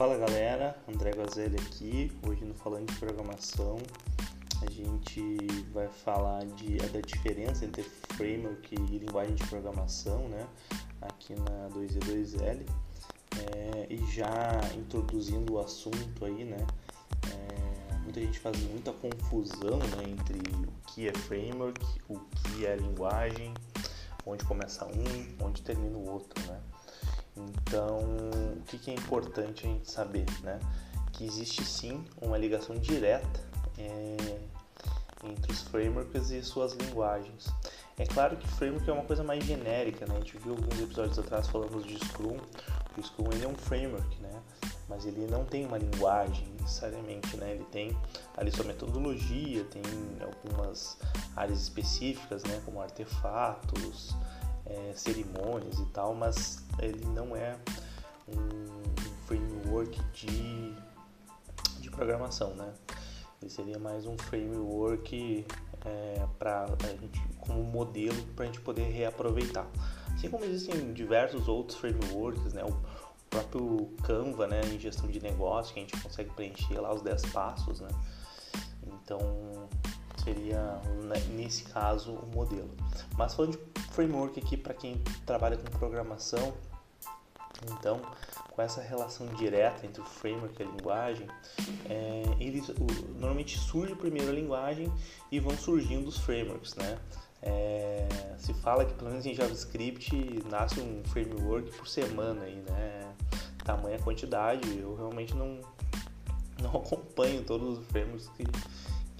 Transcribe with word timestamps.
Fala 0.00 0.16
galera, 0.16 0.74
André 0.88 1.10
Gazelli 1.10 1.58
aqui. 1.58 2.10
Hoje 2.26 2.42
no 2.42 2.54
Falando 2.54 2.90
de 2.90 2.98
Programação 2.98 3.76
a 4.66 4.70
gente 4.70 5.20
vai 5.74 5.88
falar 5.88 6.42
de, 6.56 6.78
da 6.78 7.02
diferença 7.02 7.66
entre 7.66 7.82
framework 7.82 8.74
e 8.74 8.96
linguagem 8.96 9.34
de 9.34 9.46
programação, 9.46 10.26
né? 10.30 10.48
Aqui 11.02 11.34
na 11.34 11.68
2E2L. 11.68 12.66
É, 13.52 13.86
e 13.90 13.98
já 14.10 14.58
introduzindo 14.74 15.52
o 15.52 15.58
assunto 15.58 16.24
aí, 16.24 16.46
né? 16.46 16.66
É, 17.34 17.94
muita 17.98 18.22
gente 18.22 18.38
faz 18.38 18.58
muita 18.58 18.94
confusão 18.94 19.80
né, 19.80 20.04
entre 20.08 20.38
o 20.66 20.72
que 20.94 21.10
é 21.10 21.12
framework, 21.12 21.84
o 22.08 22.18
que 22.18 22.64
é 22.64 22.74
linguagem, 22.74 23.52
onde 24.24 24.46
começa 24.46 24.86
um, 24.86 25.44
onde 25.44 25.60
termina 25.60 25.98
o 25.98 26.10
outro, 26.10 26.42
né? 26.46 26.58
Então, 27.36 27.98
o 28.56 28.62
que, 28.66 28.90
é 28.90 28.94
importante 28.94 29.66
a 29.66 29.70
gente 29.70 29.90
saber, 29.90 30.26
né? 30.42 30.58
Que 31.12 31.24
existe 31.24 31.64
sim 31.64 32.04
uma 32.20 32.36
ligação 32.36 32.76
direta 32.76 33.40
é, 33.78 34.38
entre 35.24 35.52
os 35.52 35.62
frameworks 35.62 36.30
e 36.30 36.42
suas 36.42 36.72
linguagens. 36.74 37.52
É 37.98 38.06
claro 38.06 38.36
que 38.36 38.48
framework 38.48 38.88
é 38.88 38.92
uma 38.92 39.04
coisa 39.04 39.22
mais 39.22 39.44
genérica, 39.44 40.06
né? 40.06 40.16
A 40.16 40.18
gente 40.20 40.38
viu 40.38 40.52
alguns 40.52 40.80
episódios 40.80 41.18
atrás 41.18 41.46
falando 41.48 41.82
de 41.86 41.98
Scrum. 42.06 42.38
O 42.96 43.02
Scrum 43.02 43.28
ele 43.32 43.44
é 43.44 43.48
um 43.48 43.54
framework, 43.54 44.20
né? 44.20 44.42
Mas 44.88 45.04
ele 45.04 45.26
não 45.26 45.44
tem 45.44 45.66
uma 45.66 45.78
linguagem 45.78 46.48
necessariamente, 46.60 47.36
né? 47.36 47.52
Ele 47.52 47.64
tem 47.66 47.96
ali 48.36 48.50
sua 48.50 48.64
metodologia, 48.64 49.64
tem 49.64 49.82
algumas 50.20 50.96
áreas 51.36 51.60
específicas, 51.60 52.42
né? 52.44 52.60
Como 52.64 52.80
artefatos, 52.80 54.16
é, 54.70 54.92
cerimônias 54.94 55.78
e 55.78 55.86
tal, 55.86 56.14
mas 56.14 56.62
ele 56.78 57.04
não 57.06 57.34
é 57.34 57.56
um 58.28 58.70
framework 59.26 60.00
de, 60.12 60.74
de 61.80 61.90
programação, 61.90 62.54
né? 62.54 62.72
Ele 63.40 63.50
seria 63.50 63.78
mais 63.78 64.06
um 64.06 64.16
framework 64.18 65.46
é, 65.84 66.26
para 66.38 66.64
a 66.64 66.86
gente 66.88 67.20
como 67.38 67.62
modelo 67.64 68.22
para 68.36 68.44
a 68.44 68.46
gente 68.46 68.60
poder 68.60 68.84
reaproveitar. 68.90 69.66
Assim 70.14 70.28
como 70.28 70.44
existem 70.44 70.92
diversos 70.92 71.48
outros 71.48 71.78
frameworks, 71.78 72.52
né? 72.52 72.62
O 72.64 72.76
próprio 73.30 73.90
Canva, 74.02 74.46
né? 74.46 74.60
Em 74.66 74.78
gestão 74.78 75.08
de 75.08 75.20
negócio, 75.20 75.72
que 75.72 75.80
a 75.80 75.82
gente 75.82 75.96
consegue 76.00 76.30
preencher 76.30 76.78
lá 76.78 76.92
os 76.92 77.02
10 77.02 77.26
passos, 77.26 77.80
né? 77.80 77.88
Então 78.86 79.68
seria 80.22 80.80
né, 81.02 81.18
nesse 81.30 81.64
caso 81.64 82.12
o 82.12 82.26
modelo. 82.34 82.70
Mas 83.16 83.34
falando 83.34 83.52
de 83.52 83.82
framework 83.90 84.38
aqui 84.38 84.56
para 84.56 84.74
quem 84.74 84.98
trabalha 85.26 85.56
com 85.56 85.64
programação. 85.78 86.52
Então, 87.72 88.00
com 88.50 88.62
essa 88.62 88.80
relação 88.80 89.26
direta 89.34 89.84
entre 89.84 90.00
o 90.00 90.04
framework 90.04 90.60
e 90.60 90.64
a 90.64 90.68
linguagem, 90.68 91.26
é, 91.88 92.22
eles 92.38 92.68
o, 92.70 92.86
normalmente 93.18 93.58
surge 93.58 93.94
primeiro 93.94 94.30
a 94.30 94.34
linguagem 94.34 94.90
e 95.30 95.38
vão 95.38 95.56
surgindo 95.56 96.08
os 96.08 96.18
frameworks, 96.18 96.74
né? 96.74 96.98
É, 97.42 98.06
se 98.38 98.52
fala 98.52 98.84
que 98.84 98.92
pelo 98.94 99.10
menos 99.10 99.24
em 99.24 99.34
JavaScript 99.34 100.42
nasce 100.50 100.80
um 100.80 101.02
framework 101.04 101.70
por 101.72 101.88
semana 101.88 102.42
aí, 102.42 102.62
né? 102.68 103.14
Tamanha 103.64 103.98
quantidade, 103.98 104.78
eu 104.78 104.94
realmente 104.94 105.34
não 105.34 105.60
não 106.62 106.76
acompanho 106.80 107.42
todos 107.44 107.78
os 107.78 107.86
frameworks 107.86 108.28
que, 108.36 108.44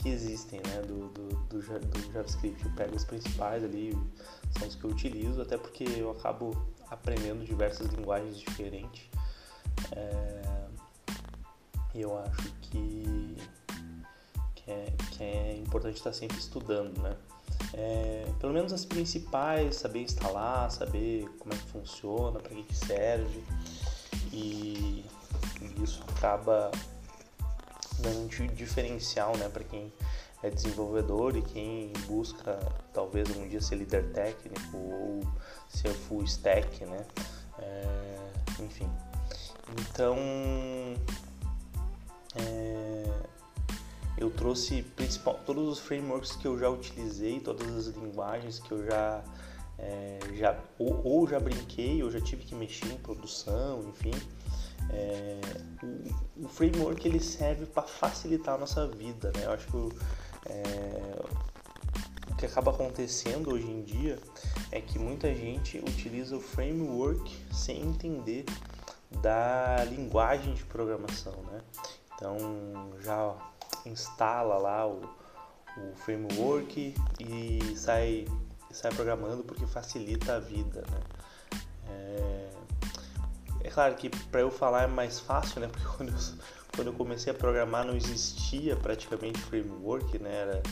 que 0.02 0.08
existem, 0.08 0.60
né? 0.60 0.82
Do, 0.82 1.08
do, 1.08 1.28
do, 1.28 1.60
do 1.60 2.12
JavaScript, 2.12 2.64
eu 2.64 2.70
pego 2.72 2.96
os 2.96 3.04
principais 3.04 3.62
ali, 3.62 3.96
são 4.58 4.66
os 4.66 4.74
que 4.74 4.84
eu 4.84 4.90
utilizo, 4.90 5.42
até 5.42 5.56
porque 5.56 5.84
eu 5.84 6.10
acabo 6.10 6.56
aprendendo 6.90 7.44
diversas 7.44 7.88
linguagens 7.88 8.38
diferentes. 8.38 9.08
É, 9.92 10.66
eu 11.94 12.18
acho 12.18 12.52
que, 12.62 13.36
que, 14.54 14.70
é, 14.70 14.92
que 15.10 15.22
é 15.22 15.56
importante 15.58 15.96
estar 15.96 16.12
sempre 16.12 16.38
estudando, 16.38 17.00
né? 17.02 17.16
É, 17.72 18.26
pelo 18.40 18.52
menos 18.52 18.72
as 18.72 18.84
principais, 18.84 19.76
saber 19.76 20.02
instalar, 20.02 20.70
saber 20.70 21.28
como 21.38 21.52
é 21.52 21.56
que 21.56 21.66
funciona, 21.66 22.40
para 22.40 22.54
que, 22.54 22.62
que 22.62 22.74
serve. 22.74 23.44
E, 24.32 25.04
e 25.60 25.82
isso 25.82 26.02
acaba 26.16 26.70
um 28.08 28.26
diferencial 28.54 29.36
né, 29.36 29.48
para 29.48 29.64
quem 29.64 29.92
é 30.42 30.50
desenvolvedor 30.50 31.36
e 31.36 31.42
quem 31.42 31.92
busca 32.06 32.58
talvez 32.94 33.28
um 33.36 33.46
dia 33.48 33.60
ser 33.60 33.76
líder 33.76 34.10
técnico 34.12 34.76
ou 34.76 35.20
ser 35.68 35.92
full 35.92 36.24
stack, 36.24 36.84
né? 36.86 37.04
É, 37.58 38.62
enfim. 38.62 38.88
Então 39.78 40.16
é, 42.36 43.04
eu 44.16 44.30
trouxe 44.30 44.82
principal, 44.82 45.38
todos 45.44 45.68
os 45.68 45.78
frameworks 45.78 46.32
que 46.32 46.46
eu 46.46 46.58
já 46.58 46.68
utilizei, 46.68 47.38
todas 47.40 47.68
as 47.76 47.94
linguagens 47.94 48.58
que 48.58 48.72
eu 48.72 48.84
já 48.84 49.22
é, 49.78 50.18
já 50.34 50.58
ou, 50.78 51.00
ou, 51.04 51.28
já 51.28 51.40
brinquei, 51.40 52.02
ou 52.02 52.10
já 52.10 52.20
tive 52.20 52.44
que 52.44 52.54
mexer 52.54 52.86
em 52.92 52.98
produção, 52.98 53.82
enfim. 53.88 54.12
É, 54.92 55.40
o, 55.82 56.44
o, 56.44 56.48
framework 56.48 57.06
ele 57.06 57.20
serve 57.20 57.66
para 57.66 57.84
facilitar 57.84 58.54
a 58.54 58.58
nossa 58.58 58.86
vida, 58.88 59.32
né? 59.36 59.44
Eu 59.44 59.52
acho 59.52 59.66
que 59.66 59.76
o, 59.76 59.92
é, 60.46 61.22
o 62.30 62.34
que 62.36 62.46
acaba 62.46 62.70
acontecendo 62.70 63.52
hoje 63.52 63.66
em 63.66 63.82
dia 63.82 64.18
é 64.72 64.80
que 64.80 64.98
muita 64.98 65.32
gente 65.34 65.78
utiliza 65.78 66.36
o 66.36 66.40
framework 66.40 67.36
sem 67.52 67.82
entender 67.82 68.44
da 69.22 69.84
linguagem 69.84 70.54
de 70.54 70.64
programação, 70.64 71.34
né? 71.50 71.60
Então 72.14 72.36
já 73.00 73.34
instala 73.86 74.58
lá 74.58 74.86
o, 74.86 75.00
o 75.76 75.96
framework 75.96 76.94
e 77.18 77.76
sai, 77.76 78.26
sai 78.70 78.92
programando 78.92 79.42
porque 79.42 79.66
facilita 79.66 80.36
a 80.36 80.40
vida, 80.40 80.84
né? 80.90 81.00
É, 81.88 82.29
claro 83.72 83.94
que 83.94 84.08
para 84.08 84.40
eu 84.40 84.50
falar 84.50 84.84
é 84.84 84.86
mais 84.86 85.20
fácil, 85.20 85.60
né? 85.60 85.68
Porque 85.72 85.86
quando 85.96 86.08
eu, 86.10 86.18
quando 86.74 86.86
eu 86.88 86.92
comecei 86.92 87.32
a 87.32 87.34
programar 87.34 87.84
não 87.84 87.96
existia 87.96 88.76
praticamente 88.76 89.38
framework, 89.40 90.18
né? 90.18 90.34
Era, 90.34 90.62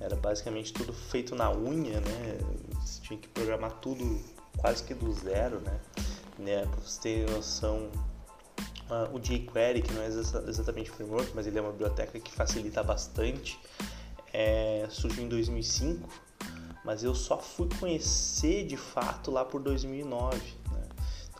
era 0.00 0.16
basicamente 0.16 0.72
tudo 0.72 0.92
feito 0.92 1.34
na 1.34 1.50
unha, 1.50 2.00
né? 2.00 2.38
Você 2.80 3.00
tinha 3.02 3.18
que 3.18 3.28
programar 3.28 3.72
tudo 3.80 4.20
quase 4.56 4.82
que 4.84 4.94
do 4.94 5.12
zero, 5.12 5.60
né? 5.60 5.80
né? 6.38 6.66
Para 6.66 6.80
você 6.80 7.00
ter 7.00 7.30
noção, 7.30 7.90
uh, 8.90 9.14
o 9.14 9.18
jQuery, 9.18 9.82
que 9.82 9.92
não 9.92 10.02
é 10.02 10.06
exatamente 10.06 10.90
framework, 10.90 11.30
mas 11.34 11.46
ele 11.46 11.58
é 11.58 11.62
uma 11.62 11.72
biblioteca 11.72 12.18
que 12.18 12.32
facilita 12.32 12.82
bastante, 12.82 13.58
é, 14.32 14.86
surgiu 14.90 15.24
em 15.24 15.28
2005, 15.28 16.08
mas 16.84 17.04
eu 17.04 17.14
só 17.14 17.38
fui 17.38 17.68
conhecer 17.78 18.66
de 18.66 18.76
fato 18.76 19.30
lá 19.30 19.44
por 19.44 19.60
2009 19.60 20.59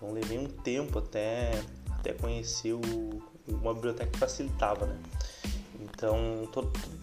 então 0.00 0.14
levei 0.14 0.38
um 0.38 0.46
tempo 0.46 0.98
até, 0.98 1.62
até 1.90 2.14
conhecer 2.14 2.72
o, 2.72 2.80
uma 3.46 3.74
biblioteca 3.74 4.10
que 4.10 4.18
facilitava, 4.18 4.86
né? 4.86 4.98
Então 5.78 6.48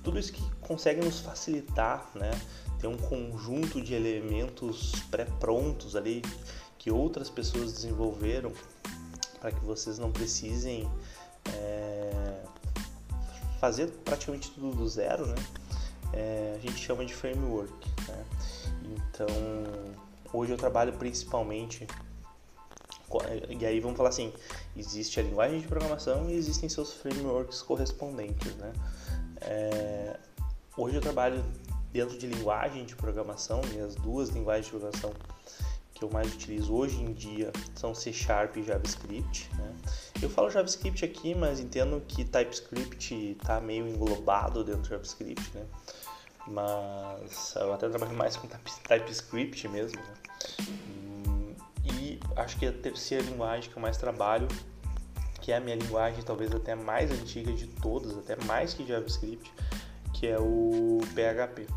tudo 0.03 0.17
isso 0.17 0.33
que 0.33 0.41
consegue 0.61 1.05
nos 1.05 1.19
facilitar, 1.19 2.09
né? 2.15 2.31
Ter 2.79 2.87
um 2.87 2.97
conjunto 2.97 3.79
de 3.79 3.93
elementos 3.93 4.93
pré-prontos 5.11 5.95
ali 5.95 6.23
que 6.79 6.89
outras 6.89 7.29
pessoas 7.29 7.71
desenvolveram 7.71 8.51
para 9.39 9.51
que 9.51 9.63
vocês 9.63 9.99
não 9.99 10.11
precisem 10.11 10.89
é, 11.53 12.41
fazer 13.59 13.91
praticamente 14.03 14.49
tudo 14.51 14.75
do 14.75 14.89
zero, 14.89 15.27
né? 15.27 15.35
É, 16.13 16.55
a 16.55 16.59
gente 16.59 16.79
chama 16.79 17.05
de 17.05 17.13
framework. 17.13 17.71
Né? 18.07 18.25
Então, 18.83 19.27
hoje 20.33 20.51
eu 20.51 20.57
trabalho 20.57 20.93
principalmente 20.93 21.85
e 23.49 23.65
aí 23.65 23.79
vamos 23.79 23.97
falar 23.97 24.09
assim, 24.09 24.33
existe 24.75 25.19
a 25.19 25.23
linguagem 25.23 25.59
de 25.59 25.67
programação 25.67 26.29
e 26.29 26.33
existem 26.33 26.69
seus 26.69 26.93
frameworks 26.93 27.61
correspondentes, 27.61 28.55
né? 28.55 28.73
É, 29.41 30.17
hoje 30.75 30.95
eu 30.95 31.01
trabalho 31.01 31.43
dentro 31.91 32.17
de 32.17 32.27
linguagem 32.27 32.85
de 32.85 32.95
programação 32.95 33.61
e 33.75 33.79
as 33.79 33.95
duas 33.95 34.29
linguagens 34.29 34.65
de 34.65 34.71
programação 34.71 35.13
que 35.97 36.03
eu 36.03 36.09
mais 36.11 36.31
utilizo 36.31 36.73
hoje 36.75 37.01
em 37.01 37.11
dia 37.11 37.51
são 37.73 37.95
C 37.95 38.13
Sharp 38.13 38.55
e 38.57 38.63
JavaScript. 38.63 39.49
Né? 39.55 39.75
Eu 40.21 40.29
falo 40.29 40.49
JavaScript 40.49 41.03
aqui, 41.03 41.33
mas 41.33 41.59
entendo 41.59 41.99
que 42.07 42.23
TypeScript 42.23 43.31
está 43.31 43.59
meio 43.59 43.87
englobado 43.87 44.63
dentro 44.63 44.81
do 44.81 44.87
JavaScript, 44.87 45.51
né? 45.55 45.65
Mas 46.45 47.55
eu 47.55 47.73
até 47.73 47.89
trabalho 47.89 48.15
mais 48.15 48.37
com 48.37 48.47
TypeScript 48.47 49.67
mesmo. 49.67 49.99
Né? 49.99 50.13
Acho 52.37 52.57
que 52.57 52.65
a 52.65 52.71
terceira 52.71 53.23
linguagem 53.23 53.69
que 53.69 53.77
eu 53.77 53.81
mais 53.81 53.97
trabalho, 53.97 54.47
que 55.41 55.51
é 55.51 55.57
a 55.57 55.59
minha 55.59 55.75
linguagem 55.75 56.23
talvez 56.23 56.53
até 56.53 56.75
mais 56.75 57.11
antiga 57.11 57.51
de 57.51 57.67
todas, 57.67 58.17
até 58.17 58.35
mais 58.45 58.73
que 58.73 58.85
JavaScript, 58.85 59.51
que 60.13 60.27
é 60.27 60.37
o 60.39 60.99
PHP. 61.13 61.67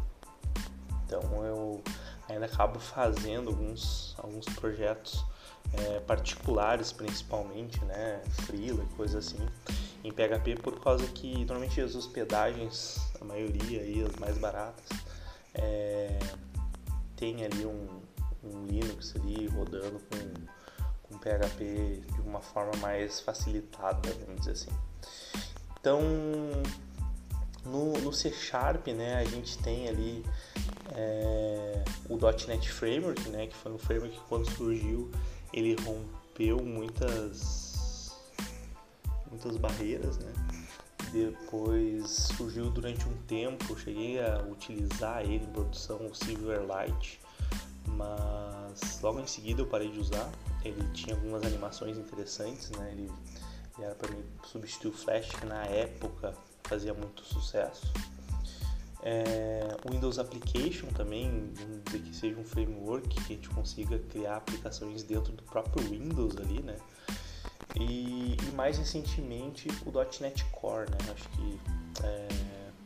Então 1.07 1.45
eu, 1.45 1.83
ainda 2.29 2.47
acabo 2.47 2.79
fazendo 2.79 3.49
alguns, 3.49 4.15
alguns 4.19 4.47
projetos 4.47 5.25
é, 5.73 6.01
particulares 6.01 6.93
principalmente, 6.93 7.83
né, 7.85 8.23
freela 8.45 8.83
e 8.83 8.97
coisa 8.97 9.19
assim, 9.19 9.45
em 10.03 10.11
PHP 10.11 10.57
por 10.62 10.81
causa 10.81 11.07
que 11.07 11.45
normalmente 11.45 11.81
as 11.81 11.95
hospedagens, 11.95 12.99
a 13.21 13.25
maioria 13.25 13.83
aí, 13.83 14.03
as 14.03 14.17
mais 14.17 14.39
baratas, 14.39 14.89
é, 15.55 16.19
tem 17.17 17.45
ali 17.45 17.67
um, 17.67 18.01
um 18.42 18.66
Linux 18.66 19.14
ali 19.16 19.46
rodando 19.48 20.00
com, 20.00 20.19
com 21.02 21.19
PHP 21.19 22.02
de 22.14 22.20
uma 22.20 22.40
forma 22.40 22.72
mais 22.78 23.20
facilitada, 23.20 24.08
vamos 24.26 24.40
dizer 24.40 24.52
assim. 24.52 24.70
Então, 25.81 26.00
no, 27.64 27.92
no 28.00 28.12
C 28.12 28.31
Sharp, 28.31 28.87
né, 28.88 29.16
a 29.16 29.25
gente 29.25 29.58
tem 29.58 29.88
ali 29.88 30.25
é, 30.94 31.84
o 32.08 32.19
.NET 32.46 32.70
Framework, 32.70 33.28
né, 33.31 33.46
que 33.46 33.56
foi 33.56 33.72
um 33.72 33.78
framework 33.78 34.14
que 34.14 34.25
quando 34.28 34.50
surgiu 34.50 35.10
ele 35.52 35.76
rompeu 35.82 36.62
muitas 36.62 37.70
muitas 39.31 39.56
barreiras, 39.56 40.19
né? 40.19 40.32
Depois 41.12 42.08
surgiu 42.37 42.70
durante 42.70 43.04
um 43.06 43.16
tempo, 43.26 43.78
cheguei 43.78 44.20
a 44.20 44.42
utilizar 44.42 45.22
ele 45.22 45.44
em 45.44 45.46
produção, 45.46 46.06
o 46.06 46.14
Silverlight, 46.14 47.20
mas 47.87 49.00
logo 49.00 49.21
em 49.21 49.27
seguida 49.27 49.62
eu 49.62 49.67
parei 49.67 49.91
de 49.91 49.99
usar. 49.99 50.31
Ele 50.65 50.82
tinha 50.93 51.15
algumas 51.15 51.44
animações 51.44 51.97
interessantes, 51.97 52.71
né? 52.71 52.91
Ele, 52.93 53.11
ele 53.77 53.87
era 53.87 53.94
para 53.94 54.11
mim 54.11 54.23
substituir 54.44 54.91
o 54.91 54.94
Flash, 54.94 55.31
que 55.31 55.47
na 55.47 55.65
época 55.65 56.35
fazia 56.65 56.94
muito 56.94 57.25
sucesso. 57.25 57.93
É, 59.03 59.77
o 59.87 59.93
Windows 59.93 60.19
Application 60.19 60.87
também, 60.88 61.53
dizer 61.87 62.03
que 62.03 62.15
seja 62.15 62.38
um 62.38 62.44
framework 62.44 63.09
que 63.09 63.21
a 63.21 63.37
gente 63.37 63.49
consiga 63.49 63.99
criar 63.99 64.37
aplicações 64.37 65.03
dentro 65.03 65.33
do 65.33 65.43
próprio 65.44 65.88
Windows 65.88 66.37
ali, 66.37 66.62
né? 66.62 66.76
E, 67.79 68.37
e 68.37 68.55
mais 68.55 68.76
recentemente 68.76 69.69
o 69.87 69.93
.NET 70.21 70.44
Core, 70.53 70.91
né? 70.91 70.99
Acho 71.12 71.29
que 71.31 71.61
é, 72.05 72.29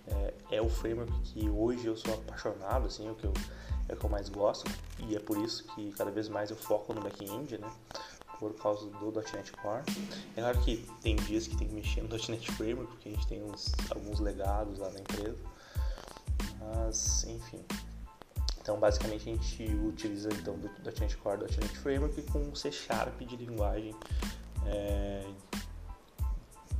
é, 0.08 0.34
é, 0.50 0.62
o 0.62 0.68
framework 0.68 1.12
que 1.22 1.48
hoje 1.48 1.86
eu 1.86 1.96
sou 1.96 2.14
apaixonado, 2.14 2.86
assim, 2.86 3.06
é 3.06 3.10
o 3.10 3.14
que 3.14 3.24
eu, 3.24 3.32
é 3.88 3.94
o 3.94 3.96
que 3.96 4.04
eu 4.04 4.10
mais 4.10 4.28
gosto 4.28 4.70
e 4.98 5.16
é 5.16 5.20
por 5.20 5.36
isso 5.38 5.64
que 5.74 5.92
cada 5.92 6.10
vez 6.10 6.28
mais 6.28 6.50
eu 6.50 6.56
foco 6.56 6.92
no 6.92 7.00
back-end, 7.00 7.58
né? 7.58 7.70
Por 8.38 8.52
causa 8.54 8.86
do 8.86 9.12
.NET 9.12 9.52
Core. 9.52 9.84
É 10.36 10.40
claro 10.40 10.60
que 10.60 10.84
tem 11.00 11.16
dias 11.16 11.46
que 11.46 11.56
tem 11.56 11.68
que 11.68 11.74
mexer 11.74 12.02
no 12.02 12.08
.NET 12.28 12.50
Framework, 12.52 12.92
porque 12.92 13.08
a 13.08 13.12
gente 13.12 13.26
tem 13.26 13.42
uns, 13.42 13.72
alguns 13.90 14.20
legados 14.20 14.78
lá 14.78 14.90
na 14.90 15.00
empresa 15.00 15.38
mas, 16.64 17.24
enfim. 17.24 17.64
Então, 18.60 18.78
basicamente, 18.78 19.28
a 19.28 19.32
gente 19.32 19.74
utiliza 19.86 20.30
então, 20.32 20.56
do 20.58 20.70
.NET 21.00 21.16
Core, 21.18 21.38
do 21.38 21.44
.NET 21.44 21.78
Framework 21.78 22.22
com 22.24 22.54
C 22.54 22.72
Sharp 22.72 23.20
de 23.20 23.36
linguagem 23.36 23.94
é, 24.66 25.26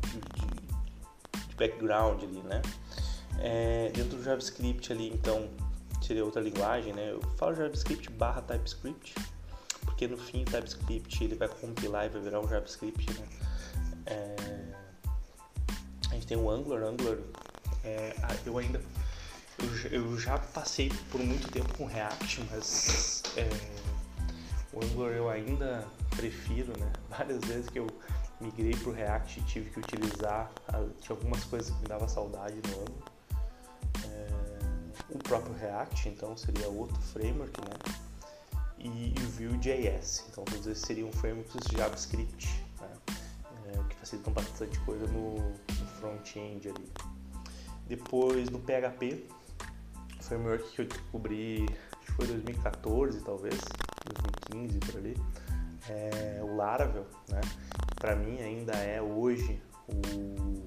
de, 0.06 0.20
de, 0.20 1.46
de, 1.48 1.56
background 1.56 2.22
ali, 2.22 2.42
né? 2.42 2.62
É, 3.40 3.90
dentro 3.94 4.16
do 4.16 4.22
JavaScript 4.22 4.92
ali, 4.92 5.08
então, 5.08 5.48
seria 6.02 6.24
outra 6.24 6.40
linguagem, 6.40 6.92
né? 6.92 7.12
Eu 7.12 7.20
falo 7.36 7.54
JavaScript 7.54 8.10
barra 8.10 8.42
TypeScript, 8.42 9.14
porque 9.82 10.06
no 10.06 10.16
fim 10.16 10.42
o 10.42 10.44
TypeScript 10.44 11.24
ele 11.24 11.34
vai 11.34 11.48
compilar 11.48 12.06
e 12.06 12.08
vai 12.08 12.22
virar 12.22 12.40
um 12.40 12.48
JavaScript, 12.48 13.10
né? 13.18 13.26
É, 14.06 14.36
a 16.10 16.14
gente 16.14 16.26
tem 16.26 16.36
o 16.36 16.50
Angular, 16.50 16.82
Angular, 16.82 17.18
é, 17.82 18.14
eu 18.46 18.58
ainda 18.58 18.80
eu, 19.58 20.02
eu 20.02 20.18
já 20.18 20.38
passei 20.38 20.90
por 21.10 21.20
muito 21.20 21.50
tempo 21.50 21.72
com 21.76 21.86
React, 21.86 22.46
mas 22.50 23.22
é, 23.36 23.48
o 24.72 24.84
Angular 24.84 25.12
eu 25.12 25.28
ainda 25.28 25.84
prefiro, 26.16 26.72
né? 26.78 26.92
Várias 27.08 27.42
vezes 27.44 27.68
que 27.68 27.78
eu 27.78 27.86
migrei 28.40 28.74
para 28.76 28.90
o 28.90 28.92
React 28.92 29.42
tive 29.42 29.70
que 29.70 29.78
utilizar, 29.78 30.50
tinha 31.00 31.16
algumas 31.16 31.44
coisas 31.44 31.70
que 31.70 31.82
me 31.82 31.88
dava 31.88 32.08
saudade 32.08 32.56
no 32.56 32.80
Angular. 32.80 33.13
O 35.14 35.18
próprio 35.18 35.54
React, 35.54 36.08
então, 36.08 36.36
seria 36.36 36.68
outro 36.68 37.00
framework, 37.00 37.60
né? 37.60 37.94
E, 38.78 39.14
e 39.16 39.22
o 39.22 39.28
Vue.js, 39.30 40.26
então 40.28 40.44
todos 40.44 40.66
esses 40.66 40.84
seriam 40.84 41.10
frameworks 41.12 41.54
de 41.68 41.76
JavaScript, 41.76 42.62
né? 42.80 42.88
é, 43.68 43.88
que 43.88 43.94
facilitam 43.96 44.32
bastante 44.32 44.78
coisa 44.80 45.06
no, 45.06 45.36
no 45.36 45.86
front-end 46.00 46.68
ali. 46.68 46.92
Depois 47.86 48.50
no 48.50 48.58
PHP, 48.58 49.26
framework 50.20 50.68
que 50.72 50.82
eu 50.82 50.86
descobri, 50.86 51.66
acho 51.92 52.06
que 52.06 52.12
foi 52.12 52.26
2014 52.26 53.20
talvez, 53.20 53.58
2015 54.50 54.78
por 54.80 54.96
ali, 54.96 55.16
é 55.88 56.40
o 56.42 56.56
Laravel, 56.56 57.06
né? 57.28 57.40
Para 57.96 58.16
mim 58.16 58.40
ainda 58.40 58.72
é 58.72 59.00
hoje 59.00 59.62
o, 59.88 60.62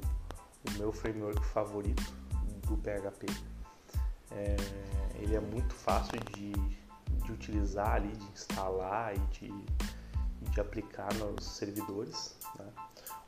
o 0.68 0.78
meu 0.78 0.92
framework 0.92 1.44
favorito 1.48 2.04
do 2.68 2.78
PHP. 2.78 3.28
É, 4.32 4.56
ele 5.20 5.36
é 5.36 5.40
muito 5.40 5.74
fácil 5.74 6.20
de, 6.36 6.52
de 6.52 7.32
utilizar 7.32 7.96
ali, 7.96 8.10
de 8.10 8.26
instalar 8.32 9.16
e 9.16 9.20
de, 9.32 9.54
de 10.52 10.60
aplicar 10.60 11.14
nos 11.16 11.46
servidores. 11.46 12.36
Né? 12.58 12.66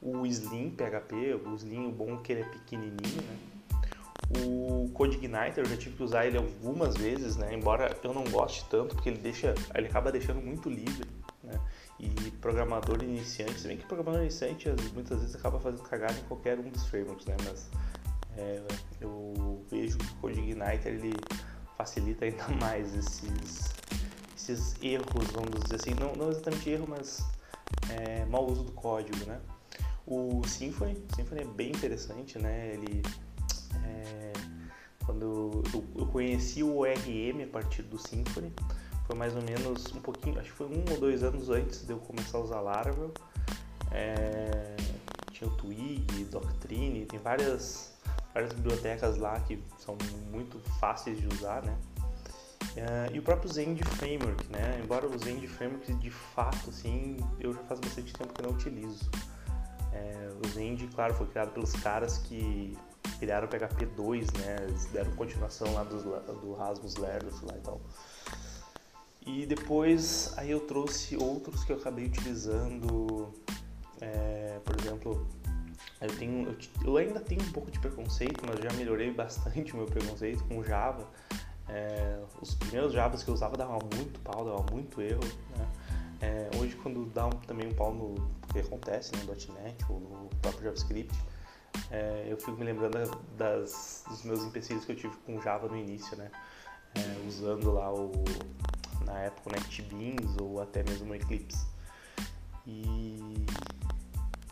O 0.02 0.26
Slim 0.26 0.72
PHP, 0.72 1.42
o 1.46 1.56
Slim, 1.56 1.88
o 1.88 1.92
bom 1.92 2.16
é 2.16 2.18
que 2.18 2.32
ele 2.32 2.42
é 2.42 2.46
pequenininho, 2.46 3.22
né? 3.22 3.38
O 4.38 4.90
CodeIgniter 4.94 5.58
eu 5.58 5.66
já 5.66 5.76
tive 5.76 5.96
que 5.96 6.04
usar 6.04 6.28
ele 6.28 6.38
algumas 6.38 6.96
vezes, 6.96 7.36
né? 7.36 7.52
Embora 7.54 7.98
eu 8.04 8.14
não 8.14 8.24
goste 8.26 8.64
tanto, 8.70 8.96
porque 8.96 9.10
ele 9.10 9.18
deixa, 9.18 9.56
ele 9.74 9.88
acaba 9.88 10.12
deixando 10.12 10.40
muito 10.40 10.70
livre, 10.70 11.08
né? 11.44 11.60
E 12.00 12.08
programador 12.40 13.04
iniciante, 13.04 13.60
se 13.60 13.68
bem 13.68 13.78
que 13.78 13.86
programador 13.86 14.22
iniciante 14.22 14.70
muitas 14.94 15.20
vezes 15.20 15.36
acaba 15.36 15.60
fazendo 15.60 15.82
cagada 15.82 16.14
em 16.14 16.24
qualquer 16.26 16.60
um 16.60 16.70
dos 16.70 16.86
frameworks, 16.86 17.26
né? 17.26 17.36
Mas 17.44 17.70
é, 18.38 18.62
eu 19.02 19.66
vejo 19.70 19.98
que 19.98 20.06
o 20.06 20.16
CodeIgniter 20.16 20.88
ele 20.88 21.14
facilita 21.78 22.26
ainda 22.26 22.48
mais 22.60 22.94
esses, 22.96 23.74
esses 24.36 24.76
erros, 24.82 25.28
vamos 25.34 25.64
dizer 25.64 25.76
assim, 25.76 25.94
não, 25.94 26.14
não 26.16 26.30
exatamente 26.30 26.70
erro, 26.70 26.86
mas 26.88 27.26
é, 27.90 28.26
mau 28.26 28.50
uso 28.50 28.64
do 28.64 28.72
código, 28.72 29.26
né? 29.26 29.40
O 30.06 30.42
Symfony, 30.48 30.98
Symfony 31.16 31.42
é 31.42 31.46
bem 31.46 31.70
interessante, 31.70 32.40
né? 32.40 32.74
Ele 32.74 33.04
é, 33.86 34.34
quando 35.06 35.64
eu, 35.74 35.84
eu, 35.96 36.06
conheci 36.08 36.64
o 36.64 36.78
ORM 36.78 37.44
a 37.44 37.48
partir 37.48 37.84
do 37.84 37.98
Symfony, 37.98 38.54
foi 39.06 39.16
mais 39.16 39.36
ou 39.36 39.42
menos 39.42 39.86
um 39.94 40.02
pouquinho, 40.02 40.40
acho 40.40 40.50
que 40.50 40.56
foi 40.56 40.68
um 40.68 40.84
ou 40.92 41.00
dois 41.00 41.24
anos 41.24 41.50
antes 41.50 41.84
de 41.84 41.92
eu 41.92 41.98
começar 41.98 42.38
a 42.38 42.42
usar 42.42 42.60
Laravel. 42.60 43.12
É, 43.92 44.76
tinha 45.32 45.50
o 45.50 45.56
Twig, 45.56 46.26
Doctrine, 46.26 47.06
tem 47.06 47.20
várias, 47.20 47.94
várias 48.34 48.54
bibliotecas 48.54 49.18
lá 49.18 49.40
que 49.42 49.62
são 49.78 49.98
muito 50.32 50.60
fáceis 50.80 51.20
de 51.20 51.28
usar, 51.28 51.64
né? 51.64 51.78
É, 52.76 53.10
e 53.14 53.20
o 53.20 53.22
próprio 53.22 53.52
Zend 53.52 53.84
Framework, 53.84 54.52
né? 54.52 54.80
Embora 54.84 55.08
o 55.08 55.18
Zend 55.18 55.46
Framework 55.48 55.92
de 55.94 56.12
fato, 56.12 56.70
assim, 56.70 57.18
eu 57.40 57.54
já 57.54 57.62
faz 57.64 57.80
bastante 57.80 58.14
tempo 58.14 58.34
que 58.34 58.42
não 58.42 58.52
utilizo. 58.52 59.10
É, 59.92 60.30
o 60.44 60.48
Zend, 60.50 60.88
claro, 60.94 61.14
foi 61.14 61.28
criado 61.28 61.52
pelos 61.52 61.74
caras 61.74 62.20
que 62.20 62.78
criaram 63.20 63.48
o 63.48 63.50
PHP 63.50 63.86
2, 63.88 64.28
né? 64.34 64.58
Eles 64.64 64.86
deram 64.86 65.12
continuação 65.14 65.74
lá 65.74 65.84
do, 65.84 65.98
do 66.42 66.54
Rasmus 66.54 66.96
Lerdos 66.96 67.42
lá 67.42 67.56
e 67.58 67.62
tal. 67.62 67.82
E 69.26 69.46
depois 69.46 70.34
aí 70.38 70.52
eu 70.52 70.62
trouxe 70.62 71.18
outros 71.18 71.64
que 71.64 71.72
eu 71.72 71.78
acabei 71.78 72.06
utilizando, 72.06 73.34
é, 74.00 74.60
por 74.64 74.80
exemplo, 74.80 75.28
eu, 76.02 76.18
tenho, 76.18 76.48
eu, 76.48 76.58
eu, 76.86 76.98
ainda 76.98 77.20
tenho 77.20 77.42
um 77.42 77.52
pouco 77.52 77.70
de 77.70 77.80
preconceito, 77.80 78.42
mas 78.48 78.60
já 78.60 78.72
melhorei 78.78 79.12
bastante 79.12 79.74
o 79.74 79.78
meu 79.78 79.86
preconceito 79.86 80.44
com 80.46 80.64
Java. 80.64 81.08
É, 81.68 82.20
os 82.42 82.56
primeiros 82.56 82.94
Javas 82.94 83.24
que 83.24 83.30
eu 83.30 83.34
usava 83.34 83.56
davam 83.56 83.80
muito 83.96 84.20
pau, 84.22 84.46
davam 84.46 84.66
muito 84.72 85.02
erro. 85.02 85.24
Né? 85.56 85.68
É, 86.22 86.50
hoje 86.58 86.76
quando 86.78 87.06
dá 87.14 87.28
um, 87.28 87.30
também 87.30 87.68
um 87.68 87.74
pau 87.74 87.94
no 87.94 88.16
que 88.52 88.60
acontece 88.60 89.12
no 89.18 89.34
.NET 89.34 89.86
ou 89.90 90.00
no 90.00 90.30
próprio 90.42 90.64
JavaScript, 90.64 91.18
é, 91.92 92.28
eu 92.28 92.38
fico 92.38 92.54
me 92.54 92.66
lembrando 92.66 93.18
das, 93.38 94.04
dos 94.08 94.24
meus 94.24 94.44
empecilhos 94.44 94.86
que 94.86 94.92
eu 94.92 94.96
tive 94.96 95.16
com 95.26 95.40
Java 95.42 95.68
no 95.68 95.78
início, 95.78 96.18
né? 96.18 96.32
É, 96.96 97.28
usando 97.28 97.72
lá 97.72 97.94
o, 97.94 98.12
na 99.06 99.20
época 99.20 99.50
o 99.50 99.52
NetBeans 99.52 100.38
ou 100.42 100.62
até 100.62 100.84
mesmo 100.84 101.12
o 101.12 101.16
Eclipse. 101.16 101.68
E, 102.66 103.46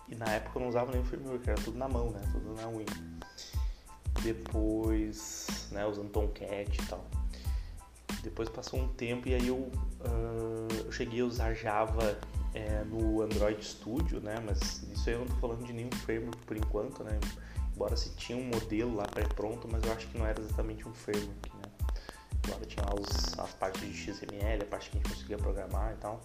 e 0.09 0.15
na 0.15 0.25
época 0.25 0.57
eu 0.57 0.61
não 0.61 0.69
usava 0.69 0.91
nenhum 0.91 1.03
framework, 1.03 1.49
era 1.49 1.61
tudo 1.61 1.77
na 1.77 1.87
mão, 1.87 2.11
né? 2.11 2.21
Tudo 2.31 2.53
na 2.53 2.67
Win. 2.67 2.85
Depois, 4.23 5.67
né, 5.71 5.85
usando 5.85 6.09
Tomcat 6.09 6.81
e 6.81 6.85
tal. 6.85 7.05
Depois 8.23 8.49
passou 8.49 8.79
um 8.79 8.87
tempo 8.89 9.27
e 9.27 9.35
aí 9.35 9.47
eu, 9.47 9.57
uh, 9.57 10.67
eu 10.85 10.91
cheguei 10.91 11.21
a 11.21 11.25
usar 11.25 11.53
Java 11.53 12.17
é, 12.53 12.83
no 12.85 13.21
Android 13.21 13.63
Studio, 13.63 14.19
né? 14.19 14.35
Mas 14.43 14.83
isso 14.91 15.09
aí 15.09 15.15
eu 15.15 15.19
não 15.19 15.25
estou 15.27 15.39
falando 15.39 15.65
de 15.65 15.73
nenhum 15.73 15.91
framework 15.91 16.37
por 16.45 16.57
enquanto, 16.57 17.03
né? 17.03 17.19
Embora 17.75 17.95
se 17.95 18.09
tinha 18.15 18.37
um 18.37 18.45
modelo 18.45 18.95
lá 18.95 19.05
pré-pronto, 19.05 19.67
mas 19.71 19.83
eu 19.83 19.93
acho 19.93 20.07
que 20.07 20.17
não 20.17 20.25
era 20.25 20.39
exatamente 20.41 20.87
um 20.87 20.93
framework, 20.93 21.51
né? 21.57 21.71
Agora 22.47 22.65
tinha 22.65 22.85
lá 22.85 22.95
os, 22.95 23.39
as 23.39 23.53
partes 23.53 23.81
de 23.81 23.93
XML, 23.93 24.63
a 24.63 24.65
parte 24.65 24.89
que 24.89 24.97
a 24.97 24.99
gente 25.01 25.13
conseguia 25.13 25.37
programar 25.37 25.93
e 25.93 25.97
tal. 25.97 26.21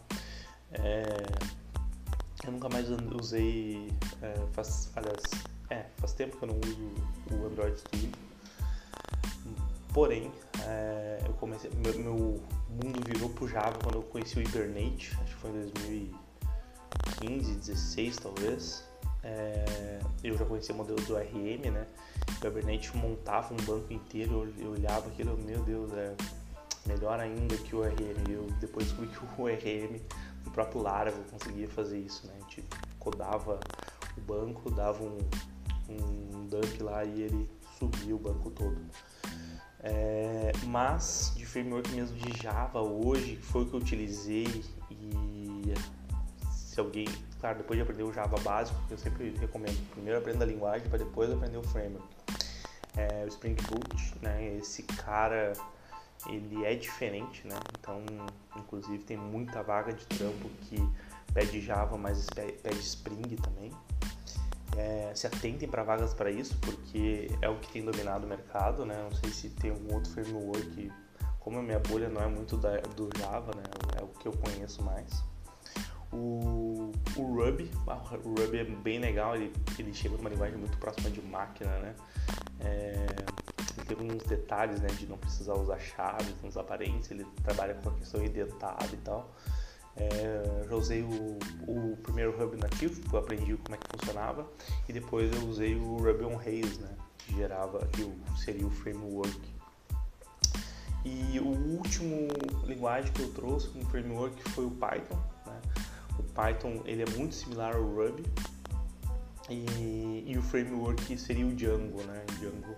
É, 0.73 1.03
eu 2.45 2.53
nunca 2.53 2.69
mais 2.69 2.89
usei, 3.21 3.89
é, 4.21 4.35
faz, 4.53 4.91
aliás, 4.97 5.23
é, 5.71 5.87
faz 5.97 6.13
tempo 6.13 6.37
que 6.37 6.45
eu 6.45 6.49
não 6.49 6.61
uso 6.61 6.91
o 7.31 7.47
Android 7.47 7.79
Studio. 7.79 8.11
Porém, 9.93 10.33
é, 10.67 11.23
eu 11.27 11.33
comecei, 11.35 11.71
meu, 11.77 11.99
meu, 11.99 12.43
mundo 12.71 13.01
virou 13.07 13.29
pro 13.31 13.47
Java 13.47 13.79
quando 13.83 13.97
eu 13.97 14.03
conheci 14.03 14.39
o 14.39 14.43
Hibernate, 14.43 15.17
acho 15.23 15.35
que 15.35 15.41
foi 15.41 15.51
em 15.51 15.71
2015, 17.21 17.55
16 17.55 18.17
talvez. 18.17 18.85
É, 19.23 20.01
eu 20.25 20.37
já 20.37 20.45
conhecia 20.45 20.75
o 20.75 20.79
modelo 20.79 21.01
do 21.03 21.17
RM, 21.17 21.71
né? 21.71 21.87
O 22.43 22.47
Hibernate 22.47 22.97
montava 22.97 23.53
um 23.55 23.59
banco 23.59 23.93
inteiro, 23.93 24.53
eu, 24.59 24.65
eu 24.65 24.71
olhava 24.73 25.09
aquilo, 25.09 25.37
meu 25.37 25.63
Deus, 25.63 25.93
é 25.93 26.17
melhor 26.87 27.21
ainda 27.21 27.57
que 27.59 27.77
o 27.77 27.83
RM. 27.83 28.31
Eu 28.31 28.47
depois 28.61 28.87
descobri 28.87 29.11
que 29.11 29.41
o 29.41 29.47
RM 29.47 30.01
do 30.45 30.51
próprio 30.51 30.83
Laravel 30.83 31.25
conseguia 31.31 31.69
fazer 31.69 31.99
isso, 31.99 32.27
né? 32.27 32.35
A 32.37 32.41
gente 32.41 32.65
codava 32.99 33.61
o 34.17 34.21
banco, 34.21 34.71
dava 34.71 35.03
um, 35.03 35.19
um 35.89 36.47
dump 36.47 36.83
lá 36.83 37.05
e 37.05 37.23
ele 37.23 37.51
subia 37.79 38.15
o 38.15 38.19
banco 38.19 38.51
todo. 38.51 38.79
É, 39.81 40.53
mas 40.67 41.33
de 41.37 41.45
framework 41.45 41.91
mesmo 41.91 42.17
de 42.17 42.41
Java 42.41 42.81
hoje, 42.81 43.37
que 43.37 43.43
foi 43.43 43.63
o 43.63 43.67
que 43.67 43.75
eu 43.75 43.81
utilizei 43.81 44.65
e 44.91 45.75
se 46.73 46.81
alguém, 46.81 47.07
claro, 47.39 47.59
depois 47.59 47.77
de 47.77 47.83
aprender 47.83 48.03
o 48.03 48.13
Java 48.13 48.39
básico, 48.41 48.81
eu 48.91 48.97
sempre 48.97 49.37
recomendo, 49.39 49.77
primeiro 49.91 50.19
aprenda 50.19 50.43
a 50.43 50.49
linguagem 50.49 50.89
para 50.89 50.99
depois 50.99 51.31
aprender 51.31 51.59
o 51.59 51.63
framework. 51.63 52.09
É, 52.97 53.25
o 53.25 53.29
Spring 53.29 53.57
Boot, 53.69 54.15
né, 54.23 54.57
esse 54.57 54.83
cara, 54.83 55.53
ele 56.27 56.65
é 56.65 56.75
diferente, 56.75 57.47
né, 57.47 57.59
então, 57.79 58.03
inclusive 58.57 59.03
tem 59.05 59.17
muita 59.17 59.63
vaga 59.63 59.93
de 59.93 60.05
trampo 60.07 60.49
que 60.63 60.77
pede 61.33 61.61
Java, 61.61 61.97
mas 61.97 62.27
pede 62.31 62.79
Spring 62.79 63.37
também. 63.37 63.71
É, 64.77 65.13
se 65.15 65.27
atentem 65.27 65.69
para 65.69 65.83
vagas 65.83 66.15
para 66.15 66.31
isso, 66.31 66.57
porque 66.61 67.31
é 67.43 67.49
o 67.49 67.59
que 67.59 67.71
tem 67.71 67.85
dominado 67.85 68.25
o 68.25 68.29
mercado, 68.29 68.87
né? 68.87 68.97
Não 69.03 69.13
sei 69.13 69.31
se 69.31 69.51
tem 69.51 69.71
algum 69.71 69.95
outro 69.95 70.11
framework, 70.13 70.91
como 71.41 71.59
a 71.59 71.63
minha 71.63 71.79
bolha 71.79 72.09
não 72.09 72.23
é 72.23 72.27
muito 72.27 72.57
da, 72.57 72.79
do 72.97 73.11
Java, 73.19 73.55
né? 73.55 73.65
É 74.01 74.03
o 74.03 74.09
que 74.09 74.27
eu 74.27 74.33
conheço 74.33 74.83
mais. 74.83 75.23
O, 76.11 76.93
o 77.17 77.23
Ruby, 77.23 77.71
ah, 77.87 78.03
o 78.25 78.29
Ruby 78.29 78.59
é 78.59 78.65
bem 78.65 78.99
legal, 78.99 79.35
ele, 79.35 79.53
ele 79.79 79.93
chega 79.93 80.17
numa 80.17 80.31
linguagem 80.31 80.59
muito 80.59 80.77
próxima 80.79 81.11
de 81.11 81.21
máquina, 81.21 81.71
né? 81.79 81.95
É, 82.61 83.07
tem 83.95 84.09
alguns 84.09 84.23
detalhes, 84.25 84.81
né, 84.81 84.89
de 84.89 85.07
não 85.07 85.19
precisar 85.19 85.55
usar 85.55 85.79
chaves, 85.79 86.35
não 86.43 86.49
usar 86.49 86.65
parentes, 86.65 87.11
ele 87.11 87.27
trabalha 87.43 87.75
com 87.75 87.91
a 87.91 87.93
questão 87.95 88.25
indentada 88.25 88.89
e 88.93 88.97
tal. 88.99 89.31
É, 89.95 90.67
já 90.69 90.75
usei 90.75 91.03
o, 91.03 91.39
o, 91.69 91.97
primeiro 91.99 92.31
Hub 92.43 92.57
nativo, 92.57 93.01
eu 93.13 93.19
aprendi 93.19 93.55
como 93.57 93.75
é 93.75 93.79
que 93.79 93.87
funcionava, 93.99 94.47
e 94.89 94.93
depois 94.93 95.31
eu 95.33 95.47
usei 95.47 95.75
o 95.77 95.97
Ruby 95.97 96.25
on 96.25 96.37
Rails, 96.37 96.79
né, 96.79 96.89
que 97.19 97.35
gerava, 97.35 97.79
que 97.89 98.11
seria 98.39 98.67
o 98.67 98.71
framework. 98.71 99.53
E 101.05 101.39
o 101.41 101.49
último 101.77 102.29
linguagem 102.65 103.13
que 103.13 103.23
eu 103.23 103.33
trouxe 103.33 103.69
como 103.69 103.85
framework 103.87 104.41
foi 104.51 104.65
o 104.65 104.71
Python. 104.71 105.19
Né? 105.45 105.61
O 106.17 106.23
Python 106.23 106.81
ele 106.87 107.03
é 107.03 107.11
muito 107.17 107.35
similar 107.35 107.75
ao 107.75 107.83
Ruby 107.83 108.23
e, 109.51 110.25
e 110.29 110.39
o 110.39 110.43
framework 110.43 111.19
seria 111.19 111.45
o 111.45 111.53
Django, 111.53 112.01
né? 112.05 112.25
Django 112.39 112.77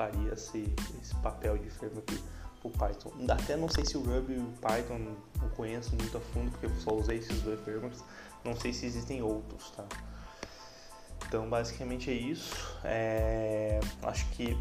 faria 0.00 0.32
esse, 0.32 0.72
esse 1.02 1.14
papel 1.16 1.58
de 1.58 1.68
framework 1.68 2.18
o 2.62 2.70
Python. 2.70 3.12
Até 3.28 3.54
não 3.56 3.68
sei 3.68 3.84
se 3.84 3.98
o 3.98 4.02
Ruby 4.02 4.34
e 4.34 4.38
o 4.38 4.52
Python 4.60 5.14
eu 5.42 5.48
conheço 5.50 5.94
muito 5.94 6.16
a 6.16 6.20
fundo, 6.20 6.50
porque 6.50 6.66
eu 6.66 6.80
só 6.80 6.94
usei 6.94 7.18
esses 7.18 7.42
dois 7.42 7.60
frameworks. 7.60 8.02
Não 8.42 8.56
sei 8.58 8.72
se 8.72 8.86
existem 8.86 9.22
outros, 9.22 9.70
tá? 9.72 9.84
Então, 11.26 11.48
basicamente 11.48 12.10
é 12.10 12.14
isso. 12.14 12.54
É... 12.82 13.80
Acho 14.02 14.26
que 14.30 14.56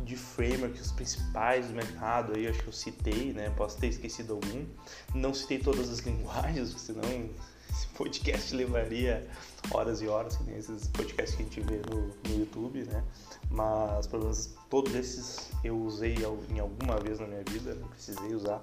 de 0.00 0.16
frameworks 0.16 0.86
os 0.86 0.92
principais 0.92 1.68
do 1.68 1.74
mercado 1.74 2.32
aí, 2.34 2.46
acho 2.46 2.62
que 2.62 2.68
eu 2.68 2.72
citei, 2.72 3.32
né? 3.34 3.50
Posso 3.50 3.78
ter 3.78 3.88
esquecido 3.88 4.34
algum. 4.34 4.66
Não 5.14 5.34
citei 5.34 5.58
todas 5.58 5.90
as 5.90 5.98
linguagens, 6.04 6.70
senão 6.80 7.30
esse 7.78 7.86
podcast 7.88 8.56
levaria 8.56 9.24
horas 9.70 10.02
e 10.02 10.08
horas, 10.08 10.36
que 10.36 10.44
nem 10.44 10.56
esses 10.56 10.88
podcasts 10.88 11.36
que 11.36 11.42
a 11.42 11.44
gente 11.44 11.60
vê 11.60 11.80
no, 11.88 12.08
no 12.08 12.40
YouTube, 12.40 12.82
né? 12.84 13.04
Mas 13.50 14.06
pelo 14.08 14.24
menos 14.24 14.50
todos 14.68 14.92
esses 14.94 15.50
eu 15.62 15.78
usei 15.78 16.16
em 16.50 16.58
alguma 16.58 16.98
vez 16.98 17.20
na 17.20 17.26
minha 17.26 17.44
vida, 17.48 17.74
não 17.76 17.86
precisei 17.88 18.34
usar. 18.34 18.60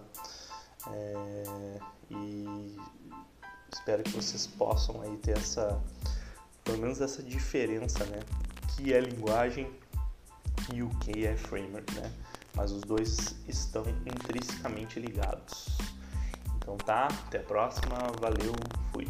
É, 0.91 1.79
e 2.12 2.77
espero 3.72 4.03
que 4.03 4.12
vocês 4.12 4.45
possam 4.45 5.01
aí 5.01 5.15
ter 5.17 5.38
essa, 5.38 5.81
pelo 6.63 6.77
menos 6.77 7.00
essa 7.00 7.24
diferença, 7.24 8.03
né? 8.05 8.19
Que 8.75 8.93
é 8.93 9.00
linguagem 9.00 9.72
e 10.74 10.84
o 10.84 10.89
que 11.00 11.25
é 11.25 11.38
framework, 11.38 11.93
né? 11.95 12.12
Mas 12.53 12.72
os 12.72 12.81
dois 12.81 13.36
estão 13.48 13.84
intrinsecamente 14.05 15.00
ligados. 15.00 15.77
Então 16.65 16.77
tá, 16.77 17.07
até 17.27 17.38
a 17.38 17.43
próxima, 17.43 17.95
valeu, 18.19 18.51
fui. 18.91 19.07